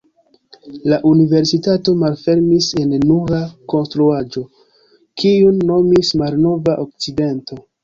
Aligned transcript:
La 0.91 0.97
universitato 1.09 1.93
malfermis 2.03 2.69
en 2.85 2.97
nura 3.11 3.43
konstruaĵo, 3.75 4.45
kiun 5.23 5.63
nomis 5.75 6.13
Malnova 6.25 6.79
Okcidento. 6.89 7.63